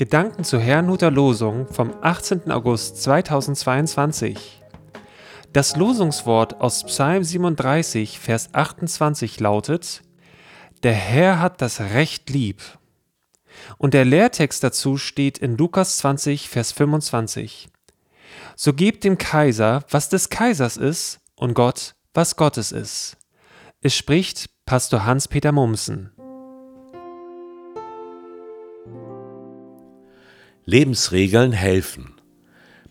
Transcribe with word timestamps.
Gedanken 0.00 0.44
zur 0.44 0.60
Herrnhuter 0.60 1.10
Losung 1.10 1.66
vom 1.66 1.92
18. 2.00 2.50
August 2.50 3.02
2022. 3.02 4.62
Das 5.52 5.76
Losungswort 5.76 6.58
aus 6.58 6.84
Psalm 6.84 7.22
37, 7.22 8.18
Vers 8.18 8.48
28 8.54 9.40
lautet: 9.40 10.00
Der 10.82 10.94
Herr 10.94 11.38
hat 11.38 11.60
das 11.60 11.80
Recht 11.80 12.30
lieb. 12.30 12.62
Und 13.76 13.92
der 13.92 14.06
Lehrtext 14.06 14.64
dazu 14.64 14.96
steht 14.96 15.36
in 15.36 15.58
Lukas 15.58 15.98
20, 15.98 16.48
Vers 16.48 16.72
25. 16.72 17.68
So 18.56 18.72
gebt 18.72 19.04
dem 19.04 19.18
Kaiser, 19.18 19.84
was 19.90 20.08
des 20.08 20.30
Kaisers 20.30 20.78
ist, 20.78 21.20
und 21.36 21.52
Gott, 21.52 21.94
was 22.14 22.36
Gottes 22.36 22.72
ist. 22.72 23.18
Es 23.82 23.94
spricht 23.94 24.48
Pastor 24.64 25.04
Hans-Peter 25.04 25.52
Mumsen. 25.52 26.10
Lebensregeln 30.64 31.52
helfen. 31.52 32.14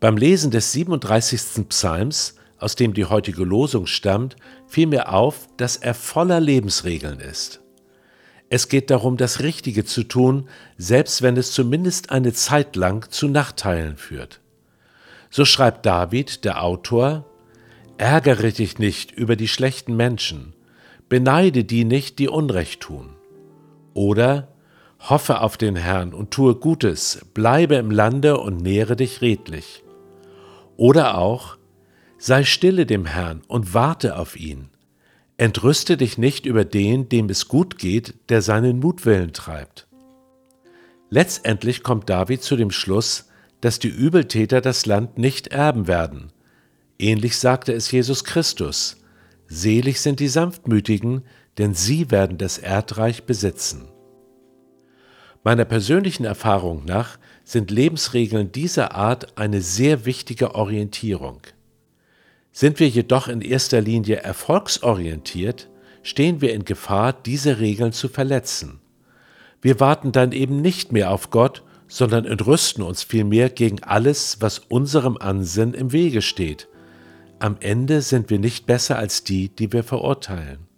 Beim 0.00 0.16
Lesen 0.16 0.50
des 0.50 0.72
37. 0.72 1.68
Psalms, 1.68 2.34
aus 2.58 2.76
dem 2.76 2.94
die 2.94 3.06
heutige 3.06 3.44
Losung 3.44 3.86
stammt, 3.86 4.36
fiel 4.66 4.86
mir 4.86 5.12
auf, 5.12 5.48
dass 5.56 5.76
er 5.76 5.94
voller 5.94 6.40
Lebensregeln 6.40 7.20
ist. 7.20 7.60
Es 8.50 8.68
geht 8.68 8.90
darum, 8.90 9.16
das 9.16 9.40
Richtige 9.40 9.84
zu 9.84 10.04
tun, 10.04 10.48
selbst 10.76 11.22
wenn 11.22 11.36
es 11.36 11.52
zumindest 11.52 12.10
eine 12.10 12.32
Zeit 12.32 12.76
lang 12.76 13.10
zu 13.10 13.28
Nachteilen 13.28 13.96
führt. 13.96 14.40
So 15.30 15.44
schreibt 15.44 15.86
David, 15.86 16.44
der 16.44 16.62
Autor, 16.62 17.24
Ärgere 17.96 18.50
dich 18.50 18.78
nicht 18.78 19.12
über 19.12 19.36
die 19.36 19.46
schlechten 19.46 19.96
Menschen, 19.96 20.52
beneide 21.08 21.64
die 21.64 21.84
nicht, 21.84 22.18
die 22.18 22.28
Unrecht 22.28 22.80
tun. 22.80 23.10
Oder 23.94 24.48
Hoffe 25.06 25.42
auf 25.42 25.58
den 25.58 25.76
Herrn 25.76 26.14
und 26.14 26.30
tue 26.30 26.54
Gutes, 26.54 27.26
bleibe 27.34 27.74
im 27.74 27.90
Lande 27.90 28.38
und 28.38 28.62
nähre 28.62 28.96
dich 28.96 29.20
redlich. 29.20 29.84
Oder 30.78 31.18
auch, 31.18 31.58
sei 32.16 32.42
stille 32.44 32.86
dem 32.86 33.04
Herrn 33.04 33.42
und 33.46 33.74
warte 33.74 34.16
auf 34.16 34.34
ihn. 34.34 34.70
Entrüste 35.36 35.98
dich 35.98 36.16
nicht 36.16 36.46
über 36.46 36.64
den, 36.64 37.10
dem 37.10 37.28
es 37.28 37.48
gut 37.48 37.76
geht, 37.76 38.14
der 38.30 38.40
seinen 38.40 38.78
Mutwillen 38.78 39.34
treibt. 39.34 39.88
Letztendlich 41.10 41.82
kommt 41.82 42.08
David 42.08 42.42
zu 42.42 42.56
dem 42.56 42.70
Schluss, 42.70 43.28
dass 43.60 43.78
die 43.78 43.88
Übeltäter 43.88 44.62
das 44.62 44.86
Land 44.86 45.18
nicht 45.18 45.48
erben 45.48 45.86
werden. 45.86 46.32
Ähnlich 46.98 47.38
sagte 47.38 47.74
es 47.74 47.90
Jesus 47.90 48.24
Christus. 48.24 48.96
Selig 49.48 50.00
sind 50.00 50.18
die 50.18 50.28
Sanftmütigen, 50.28 51.24
denn 51.58 51.74
sie 51.74 52.10
werden 52.10 52.38
das 52.38 52.56
Erdreich 52.56 53.24
besitzen. 53.24 53.90
Meiner 55.44 55.66
persönlichen 55.66 56.24
Erfahrung 56.24 56.86
nach 56.86 57.18
sind 57.44 57.70
Lebensregeln 57.70 58.50
dieser 58.50 58.94
Art 58.94 59.36
eine 59.36 59.60
sehr 59.60 60.06
wichtige 60.06 60.54
Orientierung. 60.54 61.42
Sind 62.50 62.80
wir 62.80 62.88
jedoch 62.88 63.28
in 63.28 63.42
erster 63.42 63.82
Linie 63.82 64.16
erfolgsorientiert, 64.16 65.68
stehen 66.02 66.40
wir 66.40 66.54
in 66.54 66.64
Gefahr, 66.64 67.12
diese 67.12 67.60
Regeln 67.60 67.92
zu 67.92 68.08
verletzen. 68.08 68.80
Wir 69.60 69.80
warten 69.80 70.12
dann 70.12 70.32
eben 70.32 70.62
nicht 70.62 70.92
mehr 70.92 71.10
auf 71.10 71.28
Gott, 71.28 71.62
sondern 71.88 72.24
entrüsten 72.24 72.82
uns 72.82 73.02
vielmehr 73.02 73.50
gegen 73.50 73.82
alles, 73.82 74.38
was 74.40 74.60
unserem 74.60 75.18
Ansinnen 75.18 75.74
im 75.74 75.92
Wege 75.92 76.22
steht. 76.22 76.68
Am 77.38 77.58
Ende 77.60 78.00
sind 78.00 78.30
wir 78.30 78.38
nicht 78.38 78.64
besser 78.64 78.96
als 78.96 79.24
die, 79.24 79.50
die 79.50 79.72
wir 79.72 79.84
verurteilen. 79.84 80.73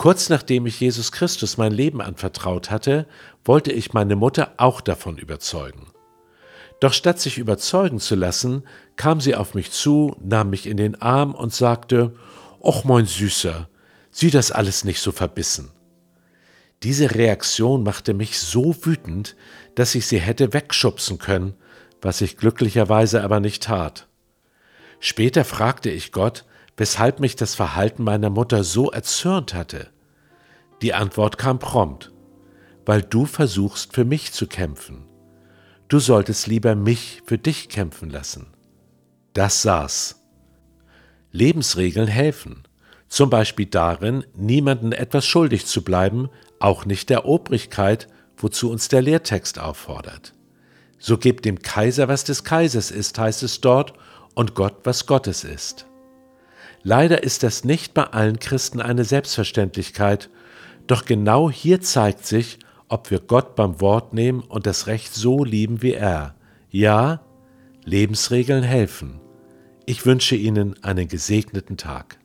Kurz 0.00 0.30
nachdem 0.30 0.64
ich 0.64 0.80
Jesus 0.80 1.12
Christus 1.12 1.58
mein 1.58 1.72
Leben 1.72 2.00
anvertraut 2.00 2.70
hatte, 2.70 3.06
wollte 3.44 3.70
ich 3.70 3.92
meine 3.92 4.16
Mutter 4.16 4.54
auch 4.56 4.80
davon 4.80 5.18
überzeugen. 5.18 5.88
Doch 6.80 6.94
statt 6.94 7.20
sich 7.20 7.36
überzeugen 7.36 8.00
zu 8.00 8.14
lassen, 8.14 8.62
kam 8.96 9.20
sie 9.20 9.34
auf 9.34 9.52
mich 9.52 9.72
zu, 9.72 10.16
nahm 10.18 10.48
mich 10.48 10.66
in 10.66 10.78
den 10.78 11.02
Arm 11.02 11.34
und 11.34 11.52
sagte, 11.52 12.14
Och 12.62 12.84
mein 12.84 13.04
Süßer, 13.04 13.68
sieh 14.10 14.30
das 14.30 14.50
alles 14.50 14.84
nicht 14.84 15.00
so 15.00 15.12
verbissen. 15.12 15.70
Diese 16.82 17.14
Reaktion 17.14 17.82
machte 17.82 18.14
mich 18.14 18.38
so 18.38 18.74
wütend, 18.86 19.36
dass 19.74 19.94
ich 19.94 20.06
sie 20.06 20.18
hätte 20.18 20.54
wegschubsen 20.54 21.18
können, 21.18 21.56
was 22.00 22.22
ich 22.22 22.38
glücklicherweise 22.38 23.22
aber 23.22 23.38
nicht 23.38 23.64
tat. 23.64 24.08
Später 24.98 25.44
fragte 25.44 25.90
ich 25.90 26.10
Gott, 26.10 26.46
weshalb 26.80 27.20
mich 27.20 27.36
das 27.36 27.54
Verhalten 27.54 28.04
meiner 28.04 28.30
Mutter 28.30 28.64
so 28.64 28.90
erzürnt 28.90 29.52
hatte. 29.52 29.88
Die 30.80 30.94
Antwort 30.94 31.36
kam 31.36 31.58
prompt, 31.58 32.10
weil 32.86 33.02
du 33.02 33.26
versuchst 33.26 33.92
für 33.92 34.06
mich 34.06 34.32
zu 34.32 34.46
kämpfen. 34.46 35.06
Du 35.88 35.98
solltest 35.98 36.46
lieber 36.46 36.74
mich 36.74 37.20
für 37.26 37.36
dich 37.36 37.68
kämpfen 37.68 38.08
lassen. 38.08 38.46
Das 39.34 39.60
saß. 39.60 40.22
Lebensregeln 41.32 42.08
helfen, 42.08 42.62
zum 43.08 43.28
Beispiel 43.28 43.66
darin, 43.66 44.24
niemanden 44.34 44.92
etwas 44.92 45.26
schuldig 45.26 45.66
zu 45.66 45.84
bleiben, 45.84 46.30
auch 46.60 46.86
nicht 46.86 47.10
der 47.10 47.26
Obrigkeit, 47.26 48.08
wozu 48.38 48.70
uns 48.70 48.88
der 48.88 49.02
Lehrtext 49.02 49.58
auffordert. 49.58 50.32
So 50.98 51.18
gebt 51.18 51.44
dem 51.44 51.58
Kaiser, 51.58 52.08
was 52.08 52.24
des 52.24 52.42
Kaisers 52.42 52.90
ist, 52.90 53.18
heißt 53.18 53.42
es 53.42 53.60
dort, 53.60 53.92
und 54.34 54.54
Gott, 54.54 54.76
was 54.84 55.04
Gottes 55.04 55.44
ist. 55.44 55.84
Leider 56.82 57.22
ist 57.22 57.42
das 57.42 57.64
nicht 57.64 57.94
bei 57.94 58.04
allen 58.04 58.38
Christen 58.38 58.80
eine 58.80 59.04
Selbstverständlichkeit, 59.04 60.30
doch 60.86 61.04
genau 61.04 61.50
hier 61.50 61.80
zeigt 61.80 62.26
sich, 62.26 62.58
ob 62.88 63.10
wir 63.10 63.20
Gott 63.20 63.54
beim 63.54 63.80
Wort 63.80 64.14
nehmen 64.14 64.40
und 64.40 64.66
das 64.66 64.86
Recht 64.86 65.14
so 65.14 65.44
lieben 65.44 65.82
wie 65.82 65.92
er. 65.92 66.34
Ja, 66.70 67.20
Lebensregeln 67.84 68.62
helfen. 68.62 69.20
Ich 69.86 70.06
wünsche 70.06 70.36
Ihnen 70.36 70.82
einen 70.82 71.08
gesegneten 71.08 71.76
Tag. 71.76 72.18